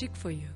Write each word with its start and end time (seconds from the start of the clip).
유. 0.00 0.46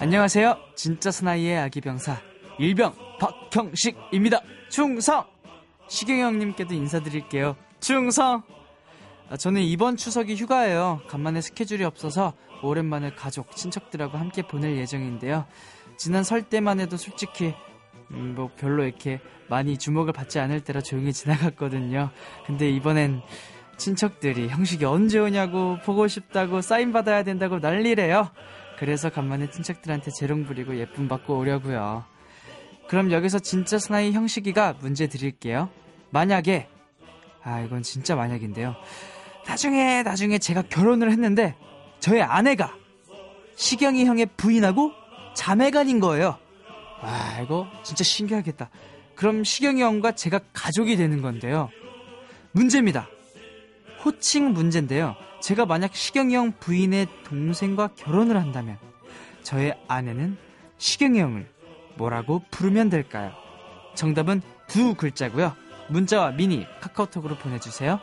안녕하세요. 0.00 0.56
진짜 0.74 1.12
사나이의 1.12 1.56
아기 1.56 1.80
병사 1.80 2.20
일병 2.58 2.94
박형식입니다. 3.20 4.40
충성! 4.70 5.24
시경이 5.86 6.20
형님께도 6.20 6.74
인사드릴게요. 6.74 7.56
충성! 7.78 8.42
아, 9.30 9.36
저는 9.36 9.62
이번 9.62 9.96
추석이 9.96 10.36
휴가예요. 10.36 11.00
간만에 11.08 11.40
스케줄이 11.40 11.84
없어서 11.84 12.34
오랜만에 12.62 13.14
가족, 13.14 13.54
친척들하고 13.56 14.18
함께 14.18 14.42
보낼 14.42 14.76
예정인데요. 14.76 15.46
지난 15.96 16.24
설 16.24 16.42
때만 16.42 16.80
해도 16.80 16.96
솔직히 16.96 17.54
음, 18.10 18.34
뭐 18.36 18.50
별로 18.56 18.84
이렇게 18.84 19.20
많이 19.48 19.78
주목을 19.78 20.12
받지 20.12 20.38
않을 20.38 20.60
때라 20.60 20.80
조용히 20.80 21.12
지나갔거든요. 21.12 22.10
근데 22.46 22.70
이번엔 22.70 23.22
친척들이 23.76 24.48
형식이 24.48 24.84
언제 24.84 25.18
오냐고 25.18 25.78
보고 25.84 26.06
싶다고 26.06 26.60
사인 26.60 26.92
받아야 26.92 27.22
된다고 27.22 27.58
난리래요. 27.58 28.30
그래서 28.78 29.08
간만에 29.08 29.50
친척들한테 29.50 30.10
재롱 30.10 30.44
부리고 30.44 30.76
예쁨 30.76 31.08
받고 31.08 31.38
오려고요. 31.38 32.04
그럼 32.88 33.10
여기서 33.12 33.38
진짜 33.38 33.78
사나이 33.78 34.12
형식이가 34.12 34.74
문제 34.80 35.06
드릴게요. 35.06 35.70
만약에 36.10 36.68
아 37.42 37.60
이건 37.60 37.82
진짜 37.82 38.14
만약인데요. 38.14 38.74
나중에 39.46 40.02
나중에 40.02 40.38
제가 40.38 40.62
결혼을 40.62 41.10
했는데 41.10 41.54
저의 42.00 42.22
아내가 42.22 42.74
시경이 43.56 44.04
형의 44.04 44.26
부인하고 44.36 44.92
자매간인 45.34 46.00
거예요. 46.00 46.38
와 47.02 47.40
이거 47.42 47.68
진짜 47.82 48.04
신기하겠다. 48.04 48.70
그럼 49.14 49.44
시경이 49.44 49.82
형과 49.82 50.12
제가 50.12 50.40
가족이 50.52 50.96
되는 50.96 51.22
건데요. 51.22 51.70
문제입니다. 52.52 53.08
호칭 54.04 54.52
문제인데요. 54.52 55.16
제가 55.40 55.66
만약 55.66 55.94
시경이 55.94 56.34
형 56.34 56.52
부인의 56.58 57.06
동생과 57.24 57.88
결혼을 57.96 58.36
한다면 58.36 58.78
저의 59.42 59.78
아내는 59.88 60.36
시경이 60.78 61.20
형을 61.20 61.48
뭐라고 61.96 62.42
부르면 62.50 62.90
될까요? 62.90 63.32
정답은 63.94 64.42
두 64.66 64.94
글자고요. 64.94 65.54
문자와 65.88 66.32
미니 66.32 66.66
카카오톡으로 66.80 67.36
보내주세요. 67.36 68.00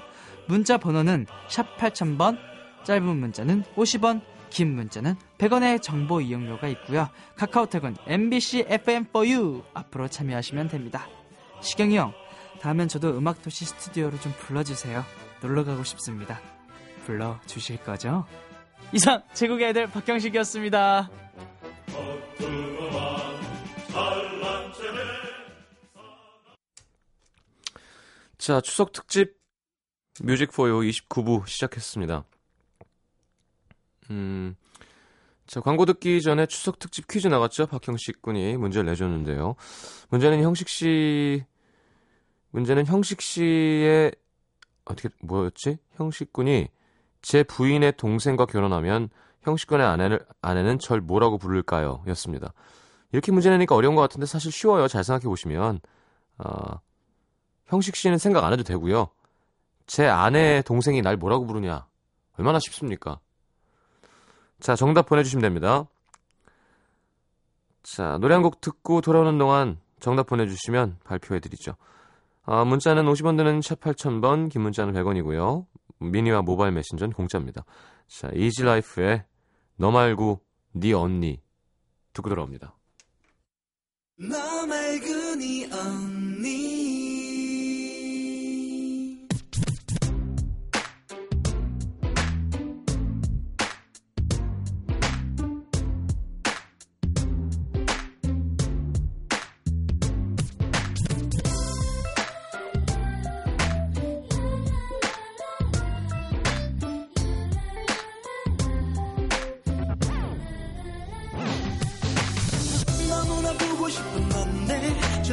문자 0.47 0.77
번호는 0.77 1.27
샵 1.47 1.77
8000번, 1.77 2.37
짧은 2.83 3.03
문자는 3.03 3.63
50원, 3.75 4.21
긴 4.49 4.75
문자는 4.75 5.15
100원의 5.37 5.81
정보 5.81 6.21
이용료가 6.21 6.67
있고요. 6.69 7.09
카카오톡은 7.37 7.95
MBC 8.05 8.65
FM4U 8.65 9.63
앞으로 9.73 10.07
참여하시면 10.07 10.67
됩니다. 10.67 11.07
시경이 11.61 11.97
형, 11.97 12.13
다음엔 12.59 12.87
저도 12.87 13.17
음악도시 13.17 13.65
스튜디오로 13.65 14.19
좀 14.19 14.33
불러주세요. 14.37 15.03
놀러 15.41 15.63
가고 15.63 15.83
싶습니다. 15.83 16.39
불러주실 17.05 17.77
거죠? 17.77 18.25
이상 18.91 19.23
제국의 19.33 19.69
애들 19.69 19.87
박경식이었습니다. 19.87 21.09
자, 28.37 28.59
추석 28.61 28.91
특집 28.91 29.40
뮤직 30.23 30.51
포요 30.51 30.79
29부 30.79 31.47
시작했습니다. 31.47 32.23
음, 34.11 34.55
자, 35.47 35.61
광고 35.61 35.85
듣기 35.85 36.21
전에 36.21 36.45
추석 36.45 36.79
특집 36.79 37.07
퀴즈 37.07 37.27
나갔죠? 37.27 37.65
박형식 37.65 38.21
군이 38.21 38.57
문제를 38.57 38.85
내줬는데요. 38.85 39.55
문제는 40.09 40.43
형식 40.43 40.69
씨, 40.69 41.43
문제는 42.51 42.85
형식 42.85 43.21
씨의, 43.21 44.11
어떻게, 44.85 45.09
뭐였지? 45.21 45.77
형식 45.95 46.33
군이 46.33 46.67
제 47.21 47.43
부인의 47.43 47.93
동생과 47.97 48.45
결혼하면 48.45 49.09
형식 49.41 49.67
군의 49.67 49.87
아내를, 49.87 50.25
아내는 50.41 50.77
절 50.79 51.01
뭐라고 51.01 51.37
부를까요? 51.37 52.03
였습니다. 52.07 52.53
이렇게 53.11 53.31
문제 53.31 53.49
내니까 53.49 53.75
어려운 53.75 53.95
것 53.95 54.01
같은데 54.01 54.25
사실 54.25 54.51
쉬워요. 54.51 54.87
잘 54.87 55.03
생각해 55.03 55.23
보시면. 55.23 55.79
어, 56.37 56.79
형식 57.65 57.95
씨는 57.95 58.17
생각 58.17 58.43
안 58.43 58.53
해도 58.53 58.63
되고요. 58.63 59.09
제 59.91 60.07
아내 60.07 60.61
동생이 60.61 61.01
날 61.01 61.17
뭐라고 61.17 61.45
부르냐. 61.45 61.85
얼마나 62.37 62.59
쉽습니까? 62.59 63.19
자, 64.61 64.73
정답 64.73 65.05
보내주시면 65.07 65.41
됩니다. 65.41 65.83
자, 67.83 68.17
노래 68.21 68.33
한 68.35 68.41
곡 68.41 68.61
듣고 68.61 69.01
돌아오는 69.01 69.37
동안 69.37 69.81
정답 69.99 70.27
보내주시면 70.27 70.99
발표해드리죠. 71.03 71.75
아, 72.43 72.63
문자는 72.63 73.03
50원 73.03 73.35
드는 73.35 73.61
샵 73.61 73.81
8000번, 73.81 74.49
긴 74.49 74.61
문자는 74.61 74.93
100원이고요. 74.93 75.65
미니와 75.99 76.41
모바일 76.41 76.71
메신저는 76.71 77.11
공짜입니다. 77.13 77.65
자, 78.07 78.29
이지라이프의 78.33 79.25
너 79.75 79.91
말고 79.91 80.39
네 80.71 80.93
언니 80.93 81.41
듣고 82.13 82.29
돌아옵니다. 82.29 82.77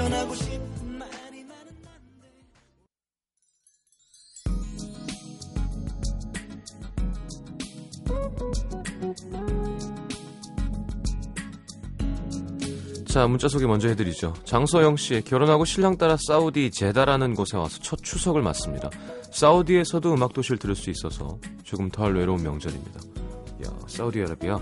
전하고 0.09 0.35
싶은 0.35 0.99
말이 0.99 1.45
많은 1.45 1.77
자, 13.07 13.27
문자 13.27 13.49
소개 13.49 13.67
먼저 13.67 13.89
해드리죠. 13.89 14.33
장소영 14.45 14.97
씨, 14.97 15.21
결혼하고 15.27 15.67
신랑 15.67 15.99
따라 15.99 16.17
사우디 16.27 16.71
제다라는 16.71 17.35
곳에 17.35 17.59
와서 17.59 17.79
첫 17.83 17.99
추석을 18.03 18.41
맞습니다. 18.41 18.89
사우디에서도 19.31 20.15
음악 20.15 20.33
도시를 20.33 20.59
들을 20.59 20.75
수 20.75 20.89
있어서 20.89 21.39
조금 21.65 21.91
덜 21.91 22.17
외로운 22.17 22.43
명절입니다. 22.43 23.01
야, 23.67 23.79
사우디아라비아. 23.87 24.59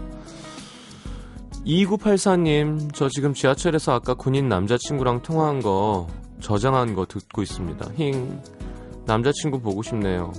2984님, 1.67 2.95
저 2.95 3.09
지금 3.09 3.35
지하철에서 3.35 3.93
아까 3.93 4.15
군인 4.15 4.49
남자친구랑 4.49 5.23
통화한 5.23 5.61
거, 5.61 6.07
저장한 6.41 6.95
거 6.95 7.07
듣고 7.07 7.43
있습니다. 7.43 7.91
힝. 7.97 8.41
남자친구 9.05 9.61
보고 9.61 9.83
싶네요. 9.83 10.33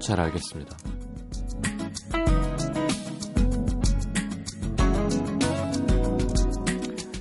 잘 0.00 0.20
알겠습니다. 0.20 0.76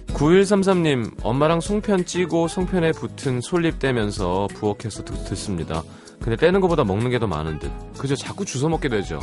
9133님, 0.08 1.14
엄마랑 1.22 1.62
송편 1.62 2.06
찌고 2.06 2.48
송편에 2.48 2.92
붙은 2.94 3.42
솔잎 3.42 3.78
떼면서 3.78 4.48
부엌에서 4.56 5.04
듣, 5.06 5.14
듣습니다. 5.26 5.84
근데 6.20 6.36
떼는 6.36 6.60
것보다 6.62 6.84
먹는 6.84 7.12
게 7.12 7.20
더 7.20 7.28
많은 7.28 7.60
듯. 7.60 7.72
그저 7.98 8.16
자꾸 8.16 8.44
주워 8.44 8.70
먹게 8.70 8.90
되죠. 8.90 9.20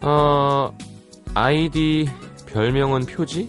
어, 0.00 0.76
아이디 1.34 2.08
별명은 2.46 3.06
표지? 3.06 3.48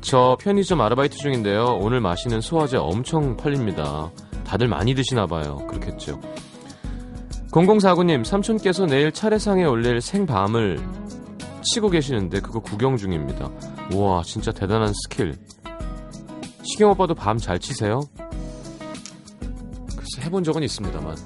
저 0.00 0.36
편의점 0.40 0.80
아르바이트 0.80 1.16
중인데요. 1.18 1.78
오늘 1.80 2.00
마시는 2.00 2.40
소화제 2.40 2.76
엄청 2.76 3.36
팔립니다. 3.36 4.10
다들 4.44 4.68
많이 4.68 4.94
드시나 4.94 5.26
봐요. 5.26 5.56
그렇겠죠. 5.68 6.20
0049님, 7.50 8.24
삼촌께서 8.24 8.86
내일 8.86 9.10
차례상에 9.12 9.64
올릴 9.64 10.00
생밤을 10.00 10.78
치고 11.62 11.90
계시는데 11.90 12.40
그거 12.40 12.60
구경 12.60 12.96
중입니다. 12.96 13.50
우와, 13.92 14.22
진짜 14.22 14.52
대단한 14.52 14.92
스킬. 15.04 15.34
시경 16.62 16.90
오빠도 16.90 17.14
밤 17.14 17.38
잘 17.38 17.58
치세요? 17.58 18.00
글쎄 19.96 20.22
해본 20.22 20.44
적은 20.44 20.62
있습니다만. 20.62 21.16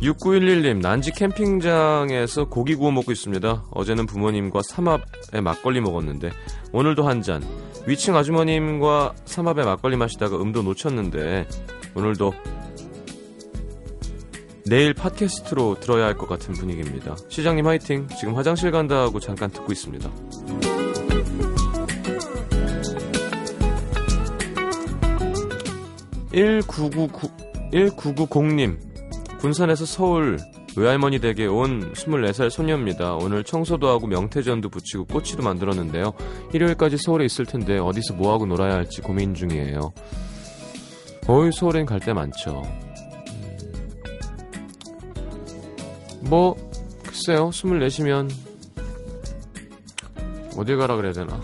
6911님, 0.00 0.80
난지 0.80 1.10
캠핑장에서 1.10 2.48
고기 2.48 2.74
구워 2.76 2.90
먹고 2.92 3.10
있습니다. 3.10 3.64
어제는 3.72 4.06
부모님과 4.06 4.62
삼합에 4.62 5.40
막걸리 5.42 5.80
먹었는데, 5.80 6.30
오늘도 6.72 7.06
한 7.06 7.22
잔. 7.22 7.42
위층 7.86 8.14
아주머님과 8.16 9.14
삼합에 9.24 9.64
막걸리 9.64 9.96
마시다가 9.96 10.36
음도 10.40 10.62
놓쳤는데, 10.62 11.48
오늘도 11.94 12.32
내일 14.66 14.92
팟캐스트로 14.94 15.80
들어야 15.80 16.06
할 16.06 16.14
것 16.16 16.28
같은 16.28 16.52
분위기입니다. 16.54 17.16
시장님 17.28 17.66
화이팅. 17.66 18.06
지금 18.18 18.36
화장실 18.36 18.70
간다 18.70 19.00
하고 19.00 19.18
잠깐 19.18 19.50
듣고 19.50 19.72
있습니다. 19.72 20.10
1999, 26.32 27.28
1990님, 27.72 28.78
군산에서 29.38 29.86
서울 29.86 30.38
외할머니 30.76 31.18
댁에 31.20 31.46
온 31.46 31.92
24살 31.92 32.50
소녀입니다. 32.50 33.14
오늘 33.14 33.44
청소도 33.44 33.88
하고 33.88 34.06
명태전도 34.06 34.68
붙이고 34.68 35.04
꼬치도 35.06 35.42
만들었는데요. 35.42 36.12
일요일까지 36.52 36.96
서울에 36.98 37.24
있을 37.24 37.46
텐데 37.46 37.78
어디서 37.78 38.14
뭐하고 38.14 38.46
놀아야 38.46 38.74
할지 38.74 39.00
고민 39.00 39.34
중이에요. 39.34 39.92
어이, 41.28 41.52
서울엔 41.52 41.86
갈 41.86 42.00
데 42.00 42.12
많죠. 42.12 42.62
뭐, 46.22 46.56
글쎄요, 47.04 47.50
24시면 47.50 48.30
어딜 50.56 50.76
가라 50.78 50.96
그래야 50.96 51.12
되나. 51.12 51.40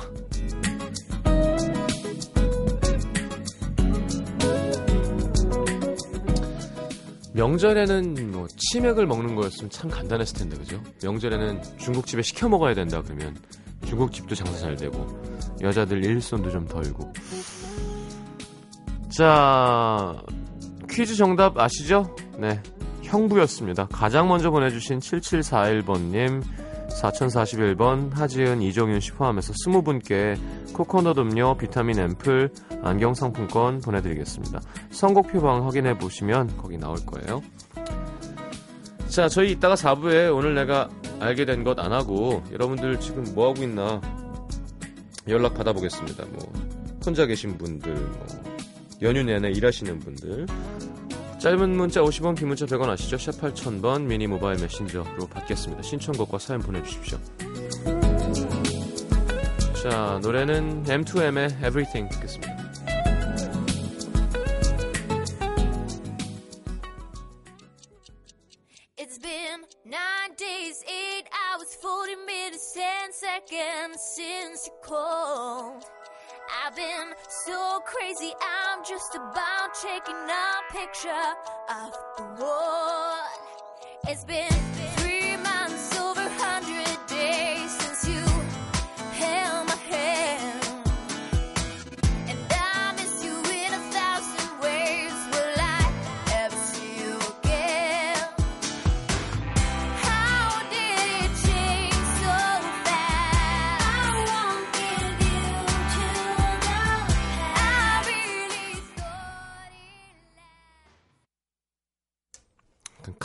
명절에는 7.44 8.30
뭐 8.30 8.46
치맥을 8.56 9.06
먹는 9.06 9.34
거였으면 9.34 9.68
참 9.68 9.90
간단했을 9.90 10.38
텐데 10.38 10.56
그죠? 10.56 10.82
명절에는 11.02 11.62
중국집에 11.78 12.22
시켜 12.22 12.48
먹어야 12.48 12.72
된다 12.72 13.02
그러면 13.04 13.36
중국집도 13.84 14.34
장사 14.34 14.56
잘 14.56 14.76
되고 14.76 15.06
여자들 15.60 16.02
일손도 16.02 16.50
좀 16.50 16.66
덜고 16.66 17.12
자 19.10 20.16
퀴즈 20.88 21.16
정답 21.16 21.58
아시죠? 21.58 22.16
네 22.38 22.62
형부였습니다. 23.02 23.88
가장 23.92 24.26
먼저 24.26 24.50
보내주신 24.50 25.00
7741번님 25.00 26.42
4041번 26.88 28.14
하지은 28.14 28.62
이정윤 28.62 29.00
씨 29.00 29.12
포함해서 29.12 29.52
20분께 29.52 30.38
코코넛 30.72 31.18
음료 31.18 31.54
비타민 31.58 31.98
앰플 31.98 32.50
안경 32.84 33.14
상품권 33.14 33.80
보내드리겠습니다. 33.80 34.60
선곡표방 34.90 35.66
확인해 35.66 35.96
보시면 35.98 36.56
거기 36.58 36.76
나올 36.78 36.96
거예요. 37.06 37.42
자 39.08 39.28
저희 39.28 39.52
이따가 39.52 39.74
4부에 39.74 40.34
오늘 40.34 40.54
내가 40.54 40.88
알게 41.20 41.44
된 41.44 41.64
것 41.64 41.78
안 41.78 41.92
하고 41.92 42.42
여러분들 42.52 43.00
지금 43.00 43.24
뭐 43.34 43.48
하고 43.50 43.62
있나 43.62 44.00
연락 45.28 45.54
받아보겠습니다. 45.54 46.24
뭐 46.32 46.52
혼자 47.04 47.24
계신 47.26 47.56
분들 47.56 47.94
뭐 47.94 48.26
연휴 49.02 49.22
내내 49.22 49.50
일하시는 49.50 49.98
분들 50.00 50.46
짧은 51.38 51.76
문자 51.76 52.00
50원, 52.00 52.36
긴 52.38 52.48
문자 52.48 52.64
100원 52.64 52.88
아시죠? 52.88 53.18
샵 53.18 53.32
8000번 53.32 54.02
미니 54.04 54.26
모바일 54.26 54.58
메신저로 54.62 55.26
받겠습니다. 55.28 55.82
신청곡과 55.82 56.38
사연 56.38 56.62
보내주십시오. 56.62 57.18
자, 59.82 60.18
노래는 60.22 60.84
M2M의 60.84 61.50
Everything 61.58 62.08
듣겠습니다. 62.14 62.53
Since 73.96 74.66
you 74.66 74.72
called. 74.82 75.84
I've 76.64 76.74
been 76.74 77.14
so 77.28 77.80
crazy, 77.86 78.32
I'm 78.40 78.84
just 78.84 79.14
about 79.14 79.74
taking 79.74 80.14
a 80.14 80.72
picture 80.72 81.34
of 81.68 81.92
the 82.16 82.42
world. 82.42 83.28
It's 84.08 84.24
been 84.24 84.73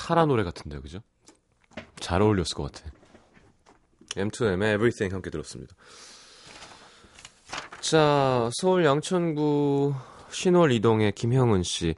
카라 0.09 0.25
노래 0.25 0.43
같은데요, 0.43 0.81
그죠? 0.81 1.01
잘 1.99 2.23
어울렸을 2.23 2.55
것 2.55 2.71
같아. 2.71 2.89
M2M의 4.15 4.73
Everything 4.73 5.13
함께 5.13 5.29
들었습니다. 5.29 5.75
자, 7.79 8.49
서울 8.53 8.85
양천구 8.85 9.93
신월 10.31 10.71
이동의 10.71 11.11
김형은 11.11 11.61
씨. 11.61 11.93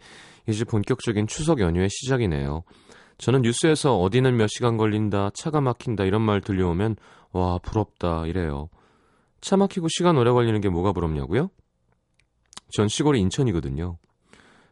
이제 0.45 0.65
본격적인 0.65 1.27
추석 1.27 1.61
연휴의 1.61 1.87
시작이네요. 1.89 2.63
저는 3.17 3.43
뉴스에서 3.43 3.97
어디는 3.99 4.35
몇 4.35 4.47
시간 4.47 4.75
걸린다, 4.75 5.29
차가 5.33 5.61
막힌다 5.61 6.03
이런 6.03 6.21
말 6.21 6.41
들려오면 6.41 6.97
와 7.31 7.59
부럽다 7.59 8.25
이래요. 8.27 8.67
차 9.39 9.55
막히고 9.55 9.87
시간 9.89 10.17
오래 10.17 10.31
걸리는 10.31 10.59
게 10.59 10.67
뭐가 10.67 10.91
부럽냐고요? 10.91 11.49
전 12.73 12.89
시골이 12.89 13.21
인천이거든요. 13.21 13.99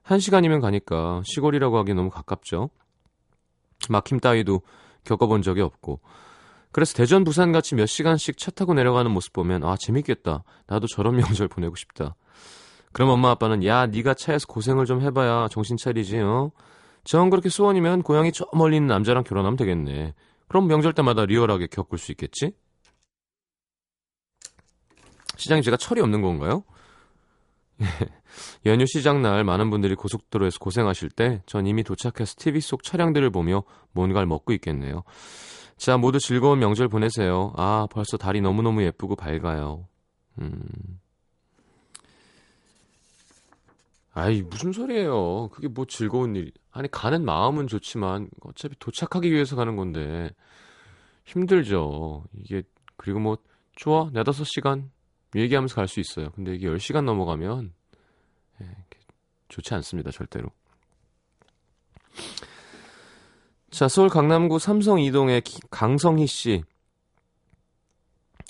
한 0.04 0.20
시간이면 0.20 0.60
가니까 0.60 1.22
시골이라고 1.24 1.78
하기 1.78 1.94
너무 1.94 2.10
가깝죠. 2.10 2.70
막힘 3.88 4.20
따위도 4.20 4.62
겪어본 5.06 5.42
적이 5.42 5.62
없고 5.62 6.00
그래서 6.72 6.94
대전 6.94 7.24
부산 7.24 7.52
같이 7.52 7.76
몇 7.76 7.86
시간씩 7.86 8.38
차 8.38 8.52
타고 8.52 8.74
내려가는 8.74 9.10
모습 9.12 9.34
보면 9.34 9.64
아 9.64 9.76
재밌겠다 9.78 10.44
나도 10.68 10.88
저런 10.88 11.16
명절 11.18 11.48
보내고 11.48 11.76
싶다 11.76 12.16
그럼 12.92 13.10
엄마 13.10 13.32
아빠는 13.32 13.64
야 13.66 13.86
네가 13.88 14.14
차에서 14.14 14.48
고생을 14.48 14.86
좀 14.86 15.02
해봐야 15.02 15.48
정신 15.50 15.78
차리지 15.78 16.20
어? 16.20 16.52
정 17.04 17.30
그렇게 17.30 17.50
소원이면 17.50 18.04
고향이 18.04 18.32
저 18.32 18.46
멀리 18.54 18.76
있는 18.76 18.88
남자랑 18.88 19.24
결혼하면 19.24 19.58
되겠네 19.58 20.14
그럼 20.48 20.68
명절 20.68 20.94
때마다 20.94 21.26
리얼하게 21.26 21.68
겪을 21.68 21.98
수 21.98 22.12
있겠지? 22.12 22.54
시장님 25.38 25.64
제가 25.64 25.78
철이 25.78 26.02
없는 26.02 26.22
건가요? 26.22 26.64
연휴 28.66 28.86
시작 28.86 29.20
날 29.22 29.44
많은 29.44 29.70
분들이 29.70 29.96
고속도로에서 29.96 30.60
고생하실 30.60 31.10
때 31.10 31.42
전 31.46 31.66
이미 31.66 31.84
도착해서 31.84 32.36
TV 32.38 32.62
속 32.62 32.84
차량들을 32.84 33.30
보며 33.32 33.64
뭔가를 33.94 34.28
먹고 34.28 34.54
있겠네요. 34.54 35.04
자, 35.78 35.98
모두 35.98 36.20
즐거운 36.20 36.60
명절 36.60 36.90
보내세요. 36.90 37.54
아, 37.56 37.88
벌써 37.90 38.18
달이 38.18 38.42
너무너무 38.42 38.84
예쁘고 38.84 39.16
밝아요. 39.16 39.88
음. 40.42 40.62
아이, 44.14 44.42
무슨 44.42 44.74
소리예요. 44.74 45.48
그게 45.50 45.68
뭐 45.70 45.86
즐거운 45.86 46.36
일. 46.36 46.52
아니, 46.72 46.90
가는 46.92 47.24
마음은 47.24 47.68
좋지만 47.68 48.30
어차피 48.42 48.76
도착하기 48.80 49.32
위해서 49.32 49.56
가는 49.56 49.78
건데 49.78 50.30
힘들죠. 51.26 52.26
이게 52.34 52.64
그리고 52.98 53.20
뭐 53.20 53.38
좋아. 53.76 54.10
네다섯 54.12 54.46
시간 54.48 54.92
얘기하면서 55.36 55.76
갈 55.76 55.88
수 55.88 56.00
있어요. 56.00 56.30
근데 56.32 56.56
이게 56.56 56.68
10시간 56.68 57.04
넘어가면 57.04 57.74
예, 58.62 58.66
좋지 59.50 59.74
않습니다. 59.76 60.12
절대로. 60.12 60.50
자, 63.70 63.88
서울 63.88 64.10
강남구 64.10 64.60
삼성 64.60 65.00
이동의 65.00 65.42
기- 65.42 65.60
강성희 65.70 66.26
씨. 66.28 66.64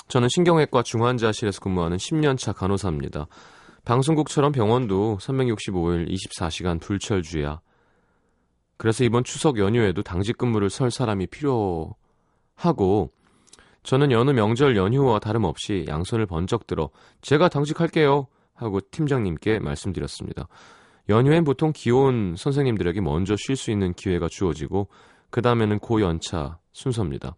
저는 0.07 0.27
신경외과 0.29 0.81
중환자실에서 0.81 1.59
근무하는 1.59 1.97
10년차 1.97 2.55
간호사입니다. 2.55 3.27
방송국처럼 3.85 4.51
병원도 4.51 5.17
365일 5.21 6.09
24시간 6.09 6.79
불철주야. 6.81 7.59
그래서 8.77 9.03
이번 9.03 9.23
추석 9.23 9.59
연휴에도 9.59 10.01
당직 10.01 10.37
근무를 10.37 10.69
설 10.69 10.89
사람이 10.89 11.27
필요하고 11.27 13.11
저는 13.83 14.11
여느 14.11 14.31
명절 14.31 14.75
연휴와 14.75 15.19
다름없이 15.19 15.85
양손을 15.87 16.25
번쩍 16.25 16.67
들어 16.67 16.89
제가 17.21 17.49
당직할게요 17.49 18.27
하고 18.53 18.81
팀장님께 18.91 19.59
말씀드렸습니다. 19.59 20.47
연휴엔 21.07 21.43
보통 21.43 21.71
기혼 21.73 22.35
선생님들에게 22.37 23.01
먼저 23.01 23.35
쉴 23.37 23.55
수 23.55 23.71
있는 23.71 23.93
기회가 23.93 24.27
주어지고 24.29 24.89
그 25.29 25.41
다음에는 25.41 25.79
고연차 25.79 26.59
순서입니다. 26.73 27.35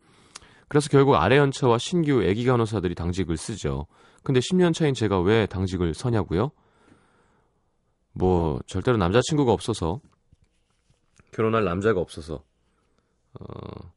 그래서 0.67 0.89
결국 0.89 1.15
아래 1.15 1.37
연차와 1.37 1.77
신규 1.77 2.23
애기 2.23 2.45
간호사들이 2.45 2.95
당직을 2.95 3.37
쓰죠. 3.37 3.87
근데 4.23 4.39
10년 4.39 4.73
차인 4.73 4.93
제가 4.93 5.19
왜 5.19 5.45
당직을 5.45 5.93
서냐고요? 5.93 6.51
뭐 8.13 8.59
절대로 8.67 8.97
남자친구가 8.97 9.51
없어서 9.51 10.01
결혼할 11.31 11.63
남자가 11.63 11.99
없어서 11.99 12.43
어, 13.39 13.91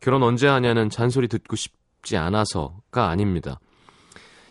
결혼 0.00 0.22
언제 0.22 0.46
하냐는 0.46 0.88
잔소리 0.88 1.26
듣고 1.28 1.56
싶 1.56 1.75
지 2.06 2.16
않아서가 2.16 3.08
아닙니다. 3.08 3.58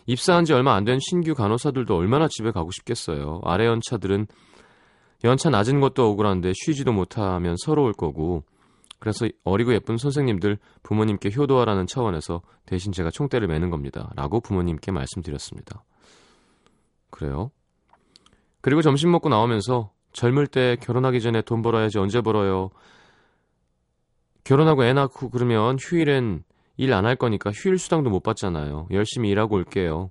입사한 0.06 0.44
지 0.44 0.52
얼마 0.52 0.74
안 0.74 0.84
된 0.84 0.98
신규 1.00 1.34
간호사들도 1.34 1.96
얼마나 1.96 2.28
집에 2.28 2.52
가고 2.52 2.70
싶겠어요. 2.70 3.40
아래 3.44 3.66
연차들은 3.66 4.26
연차 5.24 5.50
낮은 5.50 5.80
것도 5.80 6.08
억울한데 6.10 6.52
쉬지도 6.54 6.92
못하면 6.92 7.56
서러울 7.64 7.92
거고 7.92 8.44
그래서 8.98 9.26
어리고 9.44 9.72
예쁜 9.74 9.96
선생님들 9.96 10.58
부모님께 10.82 11.30
효도하라는 11.34 11.86
차원에서 11.86 12.42
대신 12.66 12.92
제가 12.92 13.10
총대를 13.10 13.48
매는 13.48 13.70
겁니다. 13.70 14.10
라고 14.14 14.40
부모님께 14.40 14.92
말씀드렸습니다. 14.92 15.82
그래요? 17.10 17.50
그리고 18.60 18.82
점심 18.82 19.10
먹고 19.10 19.28
나오면서 19.28 19.90
젊을 20.12 20.46
때 20.46 20.76
결혼하기 20.80 21.20
전에 21.20 21.42
돈 21.42 21.62
벌어야지 21.62 21.98
언제 21.98 22.20
벌어요. 22.20 22.70
결혼하고 24.44 24.84
애 24.84 24.92
낳고 24.92 25.30
그러면 25.30 25.76
휴일엔 25.80 26.44
일 26.76 26.92
안 26.92 27.04
할 27.06 27.16
거니까 27.16 27.50
휴일 27.52 27.78
수당도 27.78 28.10
못 28.10 28.22
받잖아요. 28.22 28.88
열심히 28.90 29.30
일하고 29.30 29.56
올게요. 29.56 30.10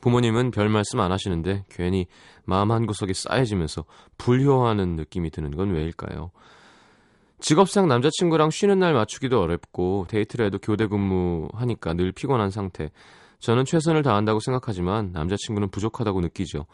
부모님은 0.00 0.50
별 0.50 0.68
말씀 0.68 1.00
안 1.00 1.12
하시는데 1.12 1.64
괜히 1.68 2.06
마음 2.44 2.72
한구석이 2.72 3.14
쌓여지면서 3.14 3.84
불효하는 4.18 4.96
느낌이 4.96 5.30
드는 5.30 5.54
건 5.56 5.70
왜일까요? 5.72 6.30
직업상 7.38 7.86
남자친구랑 7.86 8.50
쉬는 8.50 8.78
날 8.78 8.94
맞추기도 8.94 9.40
어렵고 9.40 10.06
데이트를 10.08 10.46
해도 10.46 10.58
교대 10.58 10.86
근무하니까 10.86 11.92
늘 11.92 12.12
피곤한 12.12 12.50
상태. 12.50 12.90
저는 13.40 13.66
최선을 13.66 14.02
다한다고 14.02 14.40
생각하지만 14.40 15.12
남자친구는 15.12 15.68
부족하다고 15.68 16.22
느끼죠. 16.22 16.64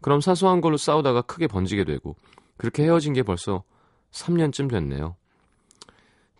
그럼 0.00 0.20
사소한 0.20 0.60
걸로 0.60 0.76
싸우다가 0.76 1.22
크게 1.22 1.48
번지게 1.48 1.84
되고 1.84 2.14
그렇게 2.56 2.84
헤어진 2.84 3.12
게 3.12 3.22
벌써 3.24 3.64
3년쯤 4.12 4.70
됐네요. 4.70 5.16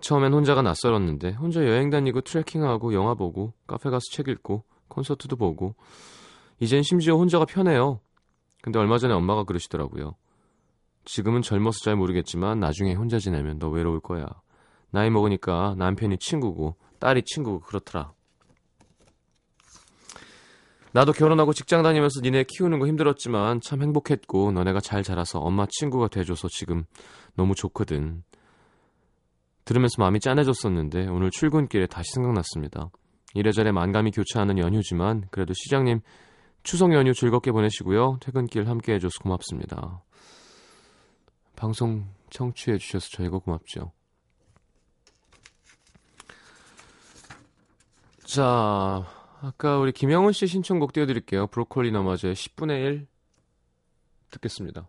처음엔 0.02 0.32
혼자가 0.34 0.62
낯설었는데 0.62 1.32
혼자 1.32 1.64
여행 1.64 1.88
다니고 1.88 2.20
트레킹하고 2.22 2.92
영화 2.92 3.14
보고 3.14 3.54
카페 3.66 3.88
가서 3.88 4.02
책 4.10 4.28
읽고 4.28 4.64
콘서트도 4.88 5.36
보고 5.36 5.74
이젠 6.60 6.82
심지어 6.82 7.14
혼자가 7.14 7.44
편해요. 7.44 8.00
근데 8.62 8.78
얼마 8.78 8.98
전에 8.98 9.14
엄마가 9.14 9.44
그러시더라고요. 9.44 10.16
지금은 11.04 11.42
젊어서 11.42 11.78
잘 11.84 11.96
모르겠지만 11.96 12.60
나중에 12.60 12.94
혼자 12.94 13.18
지내면 13.18 13.58
너 13.58 13.68
외로울 13.68 14.00
거야. 14.00 14.26
나이 14.90 15.08
먹으니까 15.08 15.76
남편이 15.78 16.18
친구고 16.18 16.76
딸이 16.98 17.22
친구고 17.24 17.60
그렇더라. 17.60 18.12
나도 20.92 21.12
결혼하고 21.12 21.52
직장 21.52 21.82
다니면서 21.82 22.20
니네 22.20 22.44
키우는 22.48 22.78
거 22.78 22.86
힘들었지만 22.86 23.60
참 23.62 23.82
행복했고 23.82 24.52
너네가 24.52 24.80
잘 24.80 25.02
자라서 25.02 25.38
엄마 25.38 25.66
친구가 25.68 26.08
돼줘서 26.08 26.48
지금 26.48 26.84
너무 27.34 27.54
좋거든. 27.54 28.22
들으면서 29.64 29.94
마음이 29.98 30.20
짠해졌었는데 30.20 31.08
오늘 31.08 31.30
출근길에 31.30 31.86
다시 31.86 32.12
생각났습니다. 32.14 32.90
이래저래 33.34 33.72
만감이 33.72 34.10
교차하는 34.10 34.58
연휴지만 34.58 35.24
그래도 35.30 35.54
시장님 35.54 36.00
추석 36.62 36.92
연휴 36.92 37.12
즐겁게 37.12 37.50
보내시고요. 37.52 38.18
퇴근길 38.20 38.68
함께 38.68 38.94
해줘서 38.94 39.14
고맙습니다. 39.22 40.02
방송 41.56 42.08
청취해 42.30 42.78
주셔서 42.78 43.08
저희가 43.12 43.38
고맙죠. 43.38 43.92
자, 48.24 49.06
아까 49.42 49.78
우리 49.78 49.92
김영훈 49.92 50.32
씨 50.32 50.46
신청곡 50.46 50.92
띄워드릴게요. 50.92 51.48
브로콜리 51.48 51.90
너마저의 51.90 52.34
10분의 52.34 52.84
1 52.84 53.06
듣겠습니다. 54.30 54.88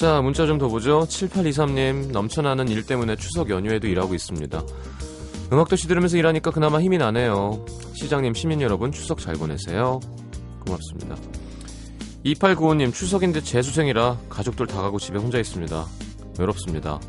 자, 0.00 0.22
문자 0.22 0.46
좀 0.46 0.56
더 0.56 0.66
보죠. 0.68 1.00
7823님, 1.00 2.10
넘쳐나는 2.10 2.68
일 2.68 2.86
때문에 2.86 3.16
추석 3.16 3.50
연휴에도 3.50 3.86
일하고 3.86 4.14
있습니다. 4.14 4.62
음악도시 5.52 5.88
들으면서 5.88 6.16
일하니까 6.16 6.50
그나마 6.50 6.80
힘이 6.80 6.98
나네요. 6.98 7.64
시장님, 7.94 8.34
시민 8.34 8.60
여러분, 8.60 8.92
추석 8.92 9.18
잘 9.18 9.34
보내세요. 9.34 9.98
고맙습니다. 10.64 11.16
2895님, 12.24 12.92
추석인데 12.92 13.40
재수생이라 13.40 14.18
가족들 14.28 14.66
다 14.66 14.80
가고 14.80 14.98
집에 14.98 15.18
혼자 15.18 15.38
있습니다. 15.38 15.86
외롭습니다. 16.38 17.00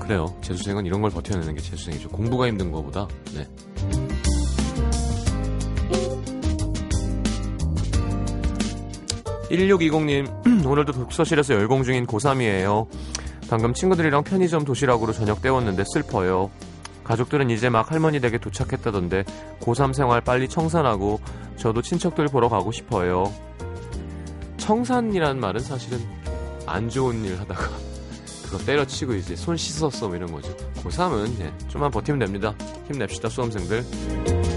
그래요. 0.00 0.34
재수생은 0.40 0.86
이런 0.86 1.02
걸 1.02 1.10
버텨내는 1.10 1.54
게 1.54 1.60
재수생이죠. 1.60 2.08
공부가 2.08 2.46
힘든 2.46 2.72
거보다. 2.72 3.06
네. 3.34 3.46
1620님, 9.50 10.64
오늘도 10.66 10.92
독서실에서 10.92 11.54
열공 11.54 11.82
중인 11.82 12.06
고3이에요. 12.06 12.86
방금 13.48 13.72
친구들이랑 13.72 14.24
편의점 14.24 14.64
도시락으로 14.64 15.12
저녁 15.12 15.40
때웠는데 15.40 15.84
슬퍼요. 15.92 16.50
가족들은 17.04 17.48
이제 17.48 17.70
막 17.70 17.90
할머니 17.90 18.20
댁에 18.20 18.36
도착했다던데 18.36 19.24
고3 19.60 19.94
생활 19.94 20.20
빨리 20.20 20.48
청산하고 20.48 21.20
저도 21.56 21.80
친척들 21.80 22.26
보러 22.26 22.50
가고 22.50 22.70
싶어요. 22.70 23.32
청산이란 24.58 25.40
말은 25.40 25.60
사실은 25.60 25.98
안 26.66 26.90
좋은 26.90 27.24
일 27.24 27.40
하다가 27.40 27.70
그거 28.44 28.58
때려치고 28.58 29.14
이제 29.14 29.34
손 29.34 29.56
씻었어 29.56 30.08
뭐 30.08 30.16
이런 30.16 30.30
거죠. 30.30 30.54
고3은 30.84 31.40
예, 31.40 31.52
좀만 31.68 31.90
버티면 31.90 32.18
됩니다. 32.18 32.54
힘냅시다 32.88 33.30
수험생들. 33.30 34.47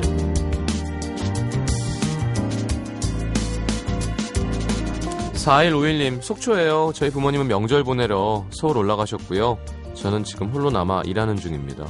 4151님, 5.42 6.22
속초예요. 6.22 6.92
저희 6.94 7.10
부모님은 7.10 7.48
명절 7.48 7.84
보내러 7.84 8.46
서울 8.52 8.78
올라가셨고요. 8.78 9.58
저는 9.96 10.24
지금 10.24 10.52
홀로 10.52 10.70
남아 10.70 11.02
일하는 11.06 11.36
중입니다. 11.36 11.88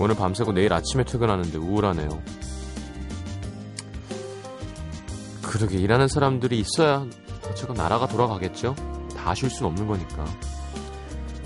오늘 0.00 0.16
밤새고 0.16 0.52
내일 0.52 0.72
아침에 0.72 1.04
퇴근하는데 1.04 1.58
우울하네요. 1.58 2.08
그러게 5.42 5.78
일하는 5.78 6.08
사람들이 6.08 6.58
있어야 6.58 7.06
어쨌건 7.48 7.76
나라가 7.76 8.08
돌아가겠죠? 8.08 8.74
다 9.16 9.34
쉴 9.34 9.48
수는 9.48 9.70
없는 9.70 9.86
거니까. 9.86 10.24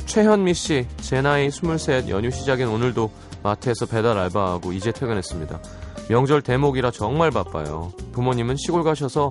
최현미 0.06 0.54
씨, 0.54 0.86
제 0.98 1.20
나이 1.20 1.48
23 1.48 2.08
연휴 2.08 2.30
시작인 2.30 2.68
오늘도 2.68 3.10
마트에서 3.42 3.84
배달 3.84 4.16
알바하고 4.16 4.72
이제 4.72 4.90
퇴근했습니다. 4.90 5.60
명절 6.08 6.40
대목이라 6.40 6.92
정말 6.92 7.30
바빠요. 7.30 7.92
부모님은 8.12 8.56
시골 8.56 8.82
가셔서 8.84 9.30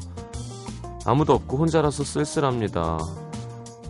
아무도 1.05 1.33
없고 1.33 1.57
혼자라서 1.57 2.03
쓸쓸합니다. 2.03 2.97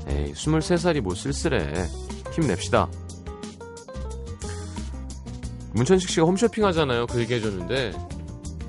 에이, 0.07 0.33
23살이 0.33 0.99
뭐 0.99 1.15
쓸쓸해. 1.15 1.87
힘냅시다. 2.33 2.89
문천식 5.71 6.09
씨가 6.09 6.25
홈쇼핑 6.25 6.65
하잖아요. 6.65 7.07
그 7.07 7.19
얘기 7.19 7.33
해줬는데, 7.35 7.93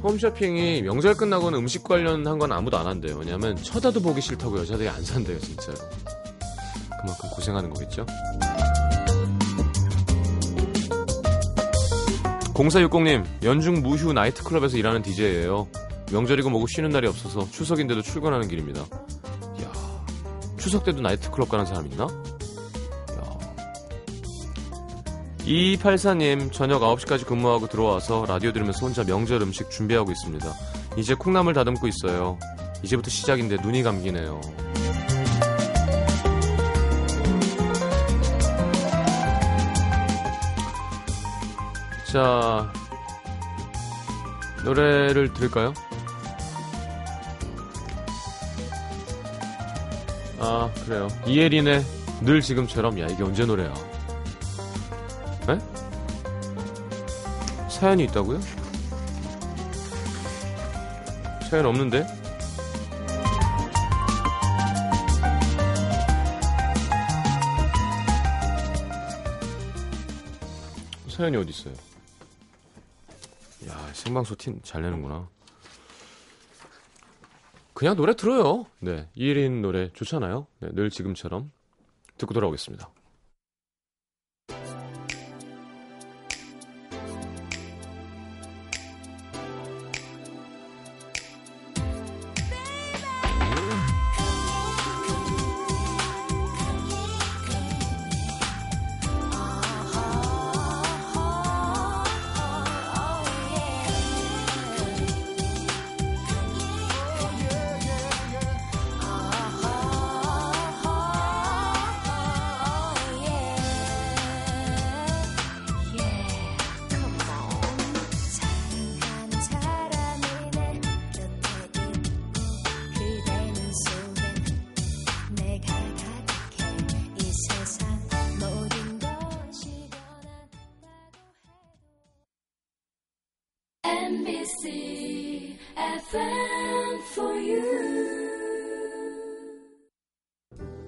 홈쇼핑이 0.03 0.83
명절 0.83 1.17
끝나고는 1.17 1.59
음식 1.59 1.83
관련한 1.83 2.39
건 2.39 2.53
아무도 2.53 2.79
안 2.79 2.87
한대요. 2.87 3.17
왜냐면 3.17 3.57
쳐다도 3.57 4.01
보기 4.01 4.21
싫다고 4.21 4.61
여자들이 4.61 4.89
안 4.89 5.05
산대요, 5.05 5.39
진짜로. 5.41 5.79
그만큼 7.01 7.29
고생하는 7.31 7.71
거겠죠? 7.71 8.07
0460님, 12.55 13.25
연중 13.43 13.83
무휴 13.83 14.13
나이트클럽에서 14.13 14.77
일하는 14.77 15.03
DJ예요. 15.03 15.67
명절이고 16.13 16.51
뭐고 16.51 16.67
쉬는 16.67 16.91
날이 16.91 17.07
없어서 17.09 17.49
추석인데도 17.51 18.03
출근하는 18.03 18.49
길입니다. 18.49 18.85
이야, 19.59 19.73
추석 20.57 20.85
때도 20.85 21.01
나이트클럽 21.01 21.49
가는 21.49 21.67
사람 21.67 21.87
있나? 21.87 22.07
이야, 23.13 23.39
2284님, 25.79 26.53
저녁 26.53 26.83
9시까지 26.83 27.27
근무하고 27.27 27.67
들어와서 27.67 28.25
라디오 28.27 28.53
들으면서 28.53 28.87
혼자 28.87 29.03
명절 29.05 29.43
음식 29.43 29.71
준비하고 29.71 30.13
있습니다. 30.13 30.47
이제 30.97 31.15
콩나물 31.15 31.55
다듬고 31.55 31.89
있어요. 31.89 32.39
이제부터 32.83 33.11
시작인데 33.11 33.57
눈이 33.63 33.83
감기네요. 33.83 34.41
자, 42.13 42.73
노래를 44.65 45.33
들을까요? 45.35 45.75
아, 50.39 50.71
그래요. 50.85 51.09
이혜린의 51.27 51.83
늘 52.23 52.41
지금처럼, 52.41 52.99
야, 53.01 53.07
이게 53.07 53.23
언제 53.23 53.45
노래야? 53.45 53.73
에? 55.49 55.59
사연이 57.69 58.05
있다고요? 58.05 58.41
사연 61.51 61.67
없는데? 61.67 62.07
사연이 71.09 71.37
어디 71.37 71.51
있어요? 71.51 71.75
야, 73.69 73.91
생방송 73.95 74.37
팀 74.37 74.61
잘 74.63 74.83
내는구나. 74.83 75.29
그냥 77.77 77.95
노래 77.95 78.15
들어요. 78.15 78.65
네, 78.81 79.07
이혜린 79.15 79.61
노래 79.61 79.93
좋잖아요. 79.93 80.47
네, 80.61 80.71
늘 80.73 80.89
지금처럼 80.89 81.53
듣고 82.17 82.33
돌아오겠습니다. 82.33 82.89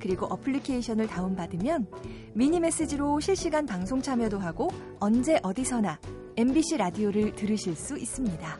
그리고 0.00 0.26
어플리케이션을 0.26 1.06
다운받으면 1.06 1.86
미니 2.34 2.60
메시지로 2.60 3.20
실시간 3.20 3.66
방송 3.66 4.00
참여도 4.00 4.38
하고 4.38 4.70
언제 5.00 5.38
어디서나 5.42 5.98
MBC 6.36 6.76
라디오를 6.76 7.34
들으실 7.34 7.74
수 7.74 7.98
있습니다. 7.98 8.58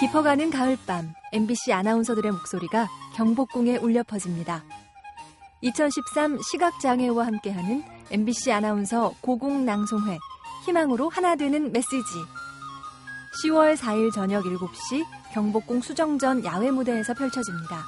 깊어가는 0.00 0.50
가을밤 0.50 1.12
MBC 1.32 1.72
아나운서들의 1.72 2.32
목소리가 2.32 2.88
경복궁에 3.14 3.76
울려 3.76 4.02
퍼집니다. 4.02 4.64
2013 5.60 6.40
시각장애와 6.42 7.26
함께하는 7.26 7.84
MBC 8.10 8.50
아나운서 8.50 9.14
고궁낭송회 9.20 10.18
희망으로 10.66 11.08
하나 11.08 11.36
되는 11.36 11.70
메시지 11.70 11.96
10월 13.40 13.76
4일 13.76 14.12
저녁 14.12 14.44
7시 14.44 15.04
경복궁 15.32 15.80
수정전 15.80 16.44
야외 16.44 16.70
무대에서 16.70 17.14
펼쳐집니다. 17.14 17.84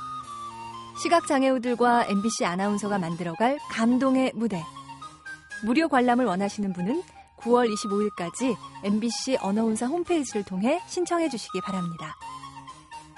시각장애우들과 1.02 2.06
MBC 2.06 2.46
아나운서가 2.46 2.98
만들어갈 2.98 3.58
감동의 3.70 4.32
무대. 4.34 4.62
무료 5.64 5.88
관람을 5.88 6.24
원하시는 6.24 6.72
분은 6.72 7.02
9월 7.38 7.70
25일까지 7.72 8.56
MBC 8.84 9.38
아나운서 9.40 9.86
홈페이지를 9.86 10.44
통해 10.44 10.80
신청해 10.86 11.28
주시기 11.28 11.60
바랍니다. 11.60 12.16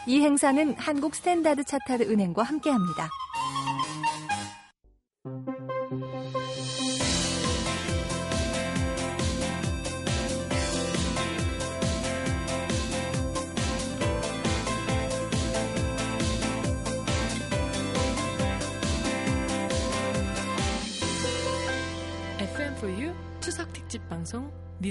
이 0.09 0.21
행사는 0.21 0.75
한국 0.79 1.15
Standard 1.14 1.64
Chartered 1.64 2.05
은행과 2.05 2.43
함께합니다. 2.43 3.09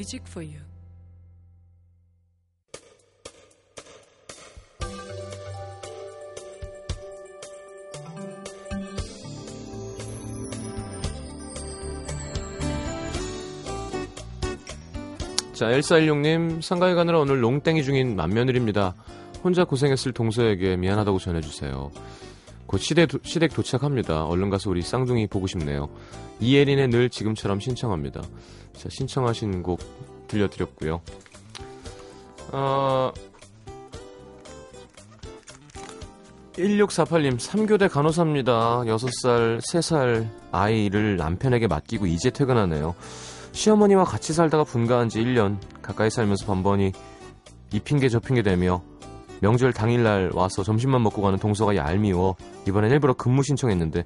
Music. 0.06 0.22
자, 15.54 15.68
1416님, 15.68 16.62
상가에 16.62 16.94
가느라 16.94 17.18
오늘 17.18 17.41
롱땡이 17.41 17.82
중인 17.84 18.15
맏며느리입니다. 18.15 18.94
혼자 19.44 19.63
고생했을 19.63 20.12
동서에게 20.12 20.76
미안하다고 20.76 21.18
전해주세요. 21.18 21.91
곧 22.67 22.78
시댁, 22.80 23.10
도, 23.10 23.19
시댁 23.23 23.54
도착합니다. 23.54 24.25
얼른 24.25 24.49
가서 24.49 24.69
우리 24.69 24.82
쌍둥이 24.82 25.28
보고 25.28 25.47
싶네요. 25.47 25.89
이예린의 26.39 26.89
늘 26.89 27.10
지금처럼 27.10 27.60
신청합니다. 27.60 28.21
자, 28.73 28.89
신청하신 28.89 29.63
곡 29.63 29.80
들려드렸고요. 30.28 31.01
어, 32.51 33.12
1648님, 36.54 37.38
3교대 37.38 37.89
간호사입니다. 37.89 38.84
6살, 38.86 39.60
3살 39.60 40.30
아이를 40.51 41.17
남편에게 41.17 41.67
맡기고 41.67 42.06
이제 42.08 42.30
퇴근하네요. 42.30 42.95
시어머니와 43.51 44.04
같이 44.04 44.34
살다가 44.34 44.63
분가한 44.63 45.10
지 45.10 45.19
1년 45.19 45.58
가까이 45.82 46.10
살면서 46.10 46.45
번번이 46.45 46.91
이 47.71 47.80
핑계 47.80 48.10
저 48.10 48.19
핑계 48.19 48.41
대며 48.41 48.82
명절 49.41 49.73
당일날 49.73 50.32
와서 50.34 50.63
점심만 50.63 51.04
먹고 51.04 51.21
가는 51.21 51.38
동서가 51.39 51.75
얄미워 51.75 52.36
이번엔 52.67 52.91
일부러 52.91 53.13
근무 53.13 53.43
신청했는데 53.43 54.04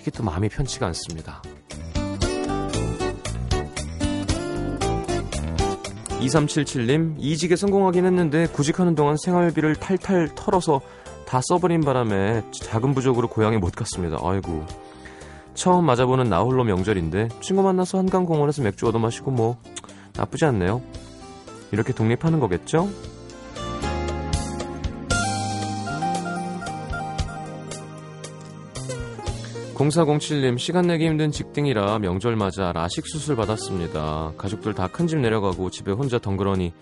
이게 0.00 0.10
또 0.10 0.22
마음이 0.22 0.48
편치가 0.48 0.86
않습니다. 0.86 1.42
2377님 6.20 7.14
이직에 7.18 7.56
성공하긴 7.56 8.04
했는데 8.04 8.46
구직하는 8.46 8.94
동안 8.94 9.16
생활비를 9.16 9.76
탈탈 9.76 10.30
털어서 10.34 10.80
다 11.26 11.40
써버린 11.42 11.80
바람에 11.80 12.42
자금 12.52 12.94
부족으로 12.94 13.28
고향에 13.28 13.58
못 13.58 13.74
갔습니다. 13.74 14.16
아이고 14.22 14.64
처음 15.54 15.86
맞아보는 15.86 16.28
나홀로 16.28 16.64
명절인데 16.64 17.28
친구 17.40 17.62
만나서 17.62 17.98
한강공원에서 17.98 18.62
맥주 18.62 18.86
얻어 18.86 18.98
마시고 18.98 19.30
뭐 19.30 19.56
나쁘지 20.16 20.44
않네요. 20.46 20.82
이렇게 21.72 21.92
독립하는 21.92 22.40
거겠죠? 22.40 22.88
0407님 29.76 30.58
시간 30.58 30.86
내기 30.86 31.06
힘든 31.06 31.30
직딩이라 31.30 31.98
명절 31.98 32.34
맞아 32.36 32.72
라식 32.72 33.06
수술 33.06 33.36
받았습니다. 33.36 34.32
가족들 34.38 34.72
다 34.74 34.88
큰 34.88 35.06
집 35.06 35.18
내려가고 35.18 35.70
집에 35.70 35.92
혼자 35.92 36.18
덩그러니 36.18 36.72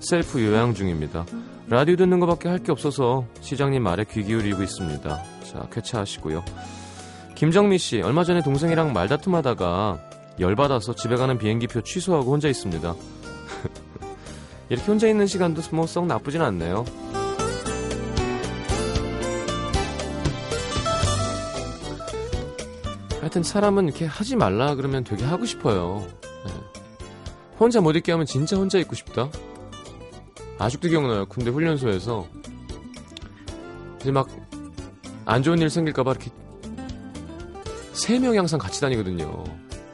셀프 0.00 0.42
요양 0.42 0.72
중입니다. 0.74 1.26
라디오 1.68 1.96
듣는 1.96 2.18
것밖에 2.20 2.48
할 2.48 2.58
게 2.62 2.72
없어서 2.72 3.26
시장님 3.42 3.82
말에 3.82 4.04
귀 4.10 4.22
기울이고 4.24 4.62
있습니다. 4.62 5.22
자 5.44 5.68
쾌차하시고요. 5.70 6.42
김정미 7.34 7.76
씨 7.78 8.00
얼마 8.00 8.24
전에 8.24 8.42
동생이랑 8.42 8.92
말다툼하다가 8.94 9.98
열 10.40 10.56
받아서 10.56 10.94
집에 10.94 11.16
가는 11.16 11.36
비행기표 11.36 11.82
취소하고 11.82 12.32
혼자 12.32 12.48
있습니다. 12.48 12.94
이렇게 14.70 14.86
혼자 14.86 15.08
있는 15.08 15.26
시간도 15.26 15.60
뭐 15.72 15.84
썩 15.86 16.06
나쁘진 16.06 16.40
않네요. 16.40 16.84
하여튼 23.30 23.44
사람은 23.44 23.84
이렇게 23.84 24.06
하지 24.06 24.34
말라 24.34 24.74
그러면 24.74 25.04
되게 25.04 25.24
하고 25.24 25.44
싶어요. 25.44 26.04
네. 26.44 26.52
혼자 27.60 27.80
못 27.80 27.94
있게 27.94 28.10
하면 28.10 28.26
진짜 28.26 28.56
혼자 28.56 28.78
있고 28.78 28.96
싶다. 28.96 29.30
아직도 30.58 30.88
기억나요. 30.88 31.26
군대 31.26 31.50
훈련소에서 31.50 32.26
이제 34.00 34.10
막 34.10 34.28
안 35.30 35.44
좋은 35.44 35.58
일 35.60 35.70
생길까봐 35.70 36.10
이렇게 36.10 36.30
세 37.92 38.18
명이 38.18 38.36
항상 38.36 38.58
같이 38.58 38.80
다니거든요. 38.80 39.44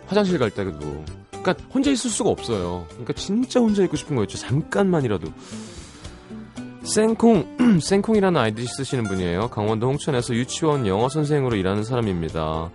화장실 0.07 0.39
갈 0.39 0.51
때도. 0.51 1.05
그러니까 1.31 1.55
혼자 1.75 1.91
있을 1.91 2.09
수가 2.09 2.31
없어요. 2.31 2.87
그러니까 2.89 3.13
진짜 3.13 3.61
혼자 3.61 3.83
있고 3.85 3.99
싶은 3.99 4.17
거였죠. 4.17 4.39
잠깐만이라도. 4.39 5.29
생콩, 6.85 7.45
생콩이라는 7.83 8.41
아이디 8.41 8.65
쓰시는 8.65 9.05
분이에요. 9.05 9.51
강원도 9.51 9.89
홍천에서 9.89 10.35
유치원 10.35 10.87
영어 10.87 11.11
선생으로 11.11 11.55
일하는 11.57 11.85
사람입니다. 11.85 12.71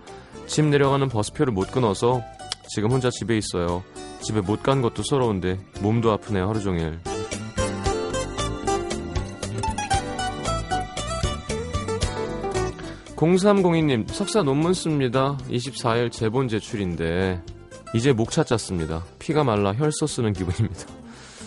집 0.52 0.66
내려가는 0.66 1.08
버스표를 1.08 1.50
못 1.50 1.70
끊어서 1.70 2.22
지금 2.68 2.90
혼자 2.90 3.08
집에 3.08 3.38
있어요. 3.38 3.82
집에 4.20 4.42
못 4.42 4.62
간 4.62 4.82
것도 4.82 5.02
서러운데 5.02 5.58
몸도 5.80 6.12
아프네요. 6.12 6.46
하루 6.46 6.60
종일. 6.60 7.00
(0302님) 13.16 14.10
석사 14.12 14.42
논문 14.42 14.74
씁니다 14.74 15.38
(24일) 15.48 16.10
제본 16.12 16.48
제출인데 16.48 17.40
이제 17.94 18.12
목 18.12 18.30
찾았습니다 18.32 19.04
피가 19.20 19.44
말라 19.44 19.72
혈소 19.74 20.06
쓰는 20.06 20.32
기분입니다 20.32 20.86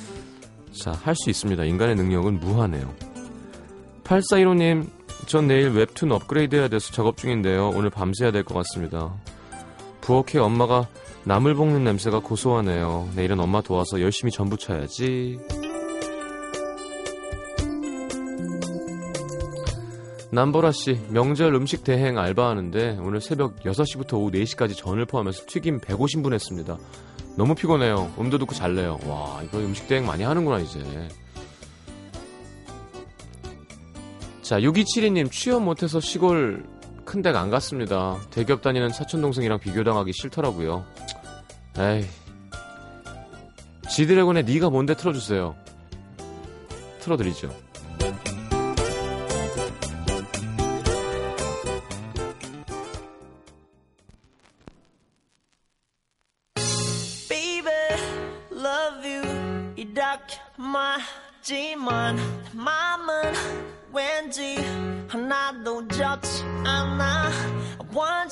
자 0.72 0.94
할 0.94 1.16
수 1.16 1.30
있습니다 1.30 1.64
인간의 1.66 1.96
능력은 1.96 2.40
무한해요 2.40 2.94
(8415님) 4.06 4.95
전 5.28 5.48
내일 5.48 5.70
웹툰 5.72 6.12
업그레이드 6.12 6.56
해야 6.56 6.68
돼서 6.68 6.92
작업 6.94 7.18
중인데요 7.18 7.70
오늘 7.70 7.90
밤새야 7.90 8.32
될 8.32 8.44
것 8.44 8.54
같습니다 8.56 9.14
부엌에 10.02 10.40
엄마가 10.40 10.88
나물 11.24 11.56
볶는 11.56 11.84
냄새가 11.84 12.20
고소하네요 12.20 13.10
내일은 13.16 13.40
엄마 13.40 13.62
도와서 13.62 14.02
열심히 14.02 14.32
전부 14.32 14.58
쳐야지 14.58 15.40
남보라 20.32 20.72
씨, 20.74 21.00
명절 21.10 21.54
음식 21.54 21.84
대행 21.86 22.18
알바하는데 22.18 22.98
오늘 23.02 23.22
새벽 23.22 23.60
6시부터 23.62 24.16
오후 24.16 24.32
4시까지 24.32 24.76
전을 24.76 25.06
포함해서 25.06 25.44
튀김 25.48 25.80
150분 25.80 26.34
했습니다. 26.34 26.78
너무 27.38 27.56
피곤해요. 27.56 28.12
음도 28.20 28.38
듣고 28.40 28.54
잘래요. 28.54 29.00
와, 29.08 29.42
이거 29.44 29.60
음식 29.60 29.88
대행 29.88 30.06
많이 30.06 30.24
하는구나, 30.24 30.60
이제. 30.60 30.80
자, 34.46 34.60
6272님, 34.60 35.32
취업 35.32 35.64
못해서 35.64 36.00
시골 36.00 36.64
큰 37.04 37.24
댁 37.24 37.36
안 37.36 37.50
갔습니다. 37.50 38.20
대기업 38.30 38.62
다니는 38.62 38.90
사촌동생이랑 38.90 39.60
비교당하기 39.60 40.12
싫더라고요. 40.14 40.86
에이. 41.80 42.06
지드래곤의 43.90 44.44
니가 44.46 44.70
뭔데 44.70 44.96
틀어주세요. 44.96 45.56
틀어드리죠. 47.00 47.50
이렇게만지만 61.42 62.18
마 62.54 62.85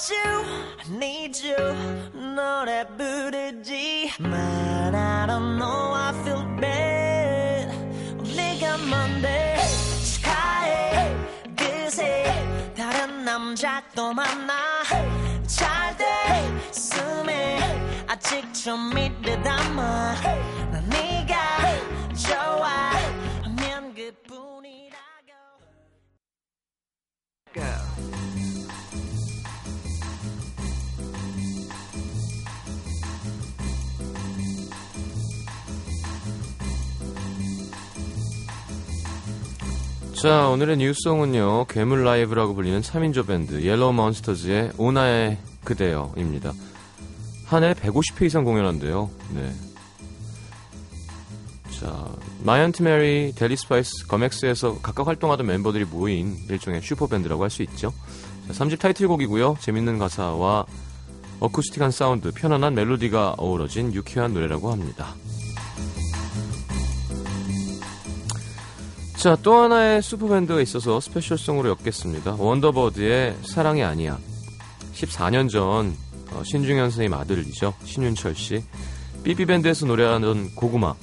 you, 0.09 0.43
I 0.79 0.97
need 0.97 1.37
you. 1.43 1.55
노래 2.35 2.85
부르지 2.97 4.11
But 4.19 4.95
I 4.95 5.25
don't 5.27 5.57
know, 5.57 5.93
I 5.93 6.13
feel 6.23 6.43
bad. 6.59 7.69
네가 8.35 8.77
뭔데 8.77 9.57
축하해 10.03 11.15
그새 11.55 12.73
다른 12.75 13.23
남자 13.23 13.81
또 13.95 14.13
만나. 14.13 14.53
잘 15.47 15.95
됐음에 16.71 18.05
아직 18.07 18.53
좀 18.53 18.93
믿듯 18.93 19.41
담아 19.43 20.15
난 20.71 20.89
네가 20.89 21.52
자, 40.23 40.47
오늘의 40.47 40.77
new 40.77 40.98
song은요, 40.98 41.65
괴물 41.67 42.05
라이브라고 42.05 42.55
불리는 42.55 42.79
3인조 42.79 43.27
밴드, 43.27 43.61
Yellow 43.61 43.91
Monsters의 43.91 44.71
오 44.77 44.89
나의 44.89 45.37
그대여입니다. 45.65 46.53
한 47.45 47.63
해 47.65 47.73
150회 47.73 48.27
이상 48.27 48.45
공연한대요. 48.45 49.09
네. 49.31 49.51
자, 51.77 52.07
My 52.41 52.55
Aunt 52.55 52.83
Mary, 52.83 53.33
Deli 53.35 53.57
Spice, 53.57 54.07
GUMX에서 54.07 54.79
각각 54.81 55.07
활동하던 55.07 55.45
멤버들이 55.45 55.83
모인 55.83 56.37
일종의 56.49 56.81
슈퍼밴드라고 56.81 57.43
할 57.43 57.49
수 57.49 57.61
있죠. 57.63 57.91
자, 58.47 58.53
3집 58.53 58.79
타이틀곡이고요. 58.79 59.57
재밌는 59.59 59.99
가사와 59.99 60.65
어쿠스틱한 61.41 61.91
사운드, 61.91 62.31
편안한 62.31 62.75
멜로디가 62.75 63.35
어우러진 63.37 63.93
유쾌한 63.93 64.33
노래라고 64.33 64.71
합니다. 64.71 65.15
자, 69.23 69.37
또 69.41 69.55
하나의 69.55 70.01
슈퍼밴드가 70.01 70.59
있어서 70.59 70.99
special 70.99 71.32
song으로 71.32 71.69
엮겠습니다. 71.69 72.35
Wonderbird의 72.37 73.37
사랑이 73.45 73.81
아니야. 73.81 74.19
14년 74.95 75.49
전 75.49 75.95
어, 76.33 76.43
신중현 76.43 76.89
선생님 76.89 77.13
아들이죠. 77.13 77.73
신윤철 77.85 78.35
씨. 78.35 78.61
삐삐밴드에서 79.23 79.85
노래하던 79.85 80.55
고구마. 80.55 80.93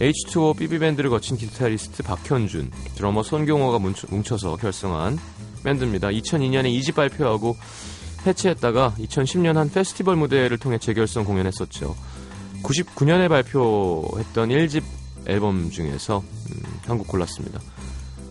H2O 0.00 0.56
삐삐밴드를 0.56 1.10
거친 1.10 1.36
기타리스트 1.36 2.02
박현준, 2.04 2.70
드러머 2.94 3.22
손경호가 3.22 3.78
뭉쳐, 3.80 4.06
뭉쳐서 4.08 4.56
결성한 4.56 5.18
밴드입니다. 5.62 6.08
2002년에 6.08 6.74
2집 6.80 6.94
발표하고 6.94 7.54
해체했다가 8.26 8.94
2010년 8.98 9.56
한 9.56 9.68
페스티벌 9.68 10.16
무대를 10.16 10.56
통해 10.56 10.78
재결성 10.78 11.26
공연했었죠. 11.26 11.94
99년에 12.62 13.28
발표했던 13.28 14.48
1집 14.48 14.84
앨범 15.26 15.70
중에서 15.70 16.22
음, 16.50 16.69
한곡 16.90 17.08
골랐습니다. 17.08 17.60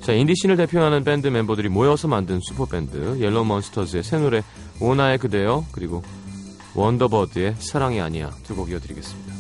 자, 0.02 0.14
인디씬을 0.14 0.56
대표하는 0.58 1.04
밴드 1.04 1.28
멤버들이 1.28 1.70
모여서 1.70 2.08
만든 2.08 2.40
슈퍼밴드 2.42 3.20
Yellow 3.20 3.46
Monsters의 3.46 4.04
새 4.04 4.18
노래 4.18 4.44
오 4.80 4.87
나의 4.87 5.18
그대여 5.18 5.66
그리고 5.72 6.04
Wonderbird의 6.76 7.56
사랑이 7.60 8.00
아니야 8.00 8.30
두 8.44 8.56
곡 8.56 8.70
이어드리겠습니다. 8.72 9.39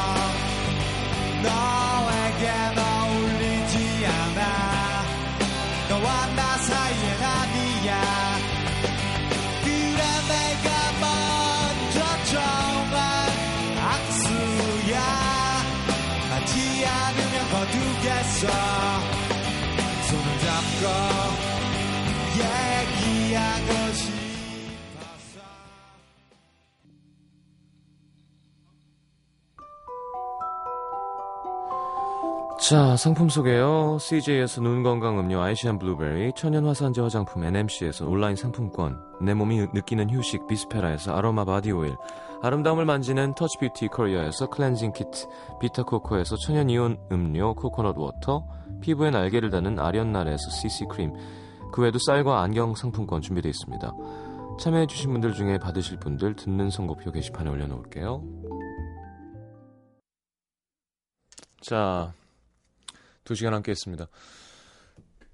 이 0.00 1.69
자, 32.70 32.96
상품 32.96 33.28
소개요. 33.28 33.98
CJ에서 33.98 34.60
눈 34.60 34.84
건강 34.84 35.18
음료 35.18 35.40
아이시안 35.40 35.80
블루베리, 35.80 36.34
천연 36.36 36.66
화산재 36.66 37.00
화장품 37.00 37.42
NMC에서 37.42 38.06
온라인 38.06 38.36
상품권, 38.36 38.96
내 39.20 39.34
몸이 39.34 39.66
느끼는 39.74 40.08
휴식 40.08 40.46
비스페라에서 40.46 41.12
아로마 41.12 41.44
바디 41.44 41.72
오일, 41.72 41.96
아름다움을 42.42 42.84
만지는 42.84 43.34
Touch 43.34 43.58
Beauty 43.58 43.88
Korea에서 43.88 44.50
클렌징 44.50 44.92
키트, 44.92 45.26
Vita 45.60 45.82
Coco에서 45.82 46.36
천연 46.36 46.70
이온 46.70 46.96
음료 47.10 47.56
코코넛 47.56 47.98
워터, 47.98 48.46
피부에 48.80 49.10
날개를 49.10 49.50
다는 49.50 49.80
아련날에서 49.80 50.50
CC 50.50 50.84
크림, 50.84 51.12
그 51.72 51.82
외에도 51.82 51.98
쌀과 51.98 52.40
안경 52.40 52.76
상품권 52.76 53.20
준비되어 53.20 53.50
있습니다. 53.50 53.92
참여해주신 54.60 55.10
분들 55.10 55.32
중에 55.32 55.58
받으실 55.58 55.98
분들 55.98 56.36
듣는 56.36 56.70
선곡표 56.70 57.10
게시판에 57.10 57.50
올려놓을게요. 57.50 58.22
자, 61.62 62.12
두 63.30 63.36
시간 63.36 63.54
함께 63.54 63.70
했습니다. 63.70 64.08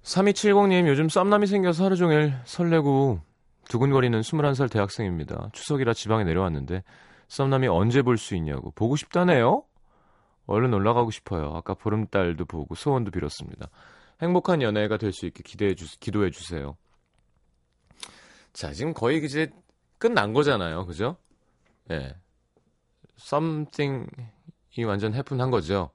3270님, 0.03 0.87
요즘 0.87 1.09
썸남이 1.09 1.47
생겨서 1.47 1.85
하루 1.85 1.95
종일 1.95 2.31
설레고 2.45 3.21
두근거리는 3.69 4.21
21살 4.21 4.71
대학생입니다. 4.71 5.49
추석이라 5.51 5.95
지방에 5.95 6.23
내려왔는데 6.23 6.83
썸남이 7.27 7.67
언제 7.67 8.03
볼 8.03 8.19
수 8.19 8.35
있냐고. 8.35 8.69
보고 8.75 8.95
싶다네요? 8.95 9.63
얼른 10.45 10.75
올라가고 10.75 11.09
싶어요. 11.09 11.53
아까 11.55 11.73
보름달도 11.73 12.45
보고 12.45 12.75
소원도 12.75 13.09
빌었습니다. 13.09 13.67
행복한 14.21 14.61
연애가 14.61 14.97
될 14.97 15.11
수 15.11 15.25
있게 15.25 15.41
기대해 15.41 15.73
주, 15.73 15.87
기도해 15.99 16.29
주세요. 16.29 16.77
자, 18.53 18.73
지금 18.73 18.93
거의 18.93 19.25
이제 19.25 19.49
끝난 19.97 20.33
거잖아요. 20.33 20.85
그죠? 20.85 21.17
예. 21.89 22.15
something이 23.19 24.83
완전 24.85 25.15
해픈한 25.15 25.49
거죠. 25.49 25.89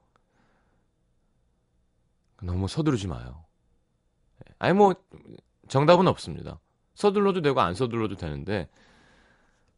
너무 2.42 2.68
서두르지 2.68 3.09
마요. 3.09 3.44
아니 4.59 4.74
뭐 4.74 4.94
정답은 5.68 6.07
없습니다. 6.09 6.61
서둘러도 6.94 7.40
되고 7.42 7.61
안 7.61 7.74
서둘러도 7.74 8.16
되는데 8.16 8.68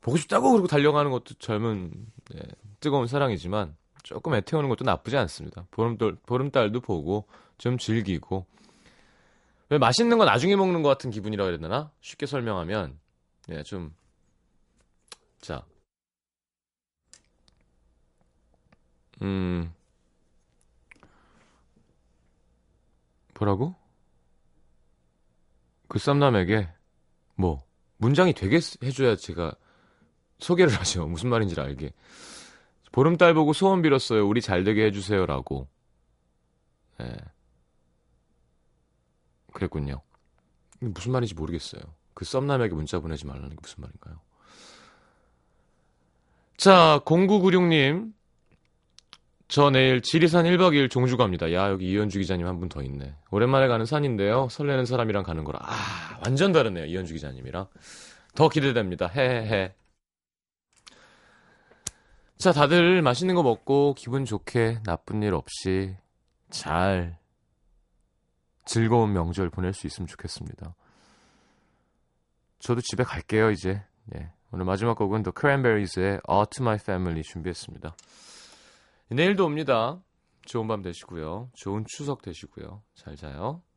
보고 0.01 0.17
싶다고 0.17 0.51
그러고 0.51 0.67
달려가는 0.67 1.11
것도 1.11 1.35
젊은 1.39 1.93
네, 2.31 2.41
뜨거운 2.81 3.07
사랑이지만 3.07 3.77
조금 4.03 4.35
애태우는 4.35 4.69
것도 4.69 4.85
나쁘지 4.85 5.17
않습니다. 5.17 5.67
보름달 5.71 6.17
보름달도 6.27 6.81
보고 6.81 7.27
좀 7.57 7.79
즐기고 7.79 8.47
왜 9.71 9.79
맛있는 9.79 10.19
거 10.19 10.25
나중에 10.25 10.57
먹는 10.57 10.83
것 10.83 10.89
같은 10.91 11.11
기분이라고 11.11 11.51
해야 11.51 11.59
되나? 11.59 11.91
쉽게 12.01 12.27
설명하면 12.27 12.99
예, 13.51 13.63
좀 13.63 13.95
자. 15.41 15.65
음. 19.23 19.73
뭐라고? 23.45 23.75
그 25.89 25.99
썸남에게 25.99 26.69
뭐 27.37 27.63
문장이 27.99 28.33
되게 28.33 28.59
해줘야 28.83 29.17
제가 29.17 29.55
소개를 30.39 30.73
하죠. 30.81 31.07
무슨 31.07 31.29
말인지 31.29 31.59
알게. 31.61 31.93
보름달 32.91 33.35
보고 33.35 33.53
소원 33.53 33.83
빌었어요. 33.83 34.27
우리 34.27 34.41
잘 34.41 34.65
되게 34.65 34.87
해주세요라고. 34.87 35.69
예. 37.01 37.17
그랬군요. 39.53 40.01
이게 40.81 40.87
무슨 40.89 41.13
말인지 41.13 41.35
모르겠어요. 41.35 41.83
그 42.15 42.25
썸남에게 42.25 42.75
문자 42.75 43.01
보내지 43.01 43.27
말라는 43.27 43.51
게 43.51 43.57
무슨 43.61 43.83
말인가요? 43.83 44.21
자, 46.57 47.01
0996님. 47.05 48.14
저 49.55 49.71
내일 49.71 50.03
지리산 50.03 50.47
1박 50.47 50.73
2일 50.73 50.91
종주 50.91 51.17
갑니다. 51.17 51.53
야, 51.53 51.71
여기 51.71 51.89
이현주 51.93 52.19
기자님 52.19 52.45
한 52.45 52.59
분 52.59 52.69
더 52.69 52.83
있네. 52.83 53.15
오랜만에 53.31 53.69
가는 53.69 53.87
산인데요. 53.87 54.49
설레는 54.51 54.85
사람이랑 54.85 55.23
가는 55.23 55.45
거라. 55.45 55.61
아, 55.63 56.19
완전 56.27 56.51
다르네요. 56.51 56.87
이현주 56.87 57.15
기자님이랑. 57.15 57.69
더 58.35 58.49
기대됩니다. 58.49 59.07
헤헤헤. 59.07 59.77
자, 62.37 62.51
다들 62.51 63.01
맛있는 63.03 63.37
거 63.37 63.45
먹고 63.45 63.95
기분 63.97 64.25
좋게 64.25 64.81
나쁜 64.83 65.23
일 65.23 65.35
없이 65.35 65.95
잘 66.51 67.17
즐거운 68.65 69.13
명절 69.13 69.51
보낼 69.51 69.73
수 69.73 69.87
있으면 69.87 70.09
좋겠습니다. 70.09 70.75
저도 72.59 72.81
집에 72.81 73.05
갈게요, 73.05 73.53
이제. 73.53 73.85
예. 74.17 74.33
오늘 74.51 74.65
마지막 74.65 74.99
곡은 74.99 75.23
The 75.23 75.33
Cranberries의 75.39 76.23
All 76.29 76.47
to 76.51 76.61
My 76.65 76.75
Family 76.75 77.23
준비했습니다. 77.23 77.95
내일도 79.09 79.45
옵니다. 79.45 80.03
좋은 80.47 80.69
밤 80.69 80.83
되시고요. 80.83 81.51
좋은 81.55 81.85
추석 81.87 82.23
되시고요. 82.23 82.83
잘 82.95 83.17
자요. 83.17 83.63
뚜 83.65 83.74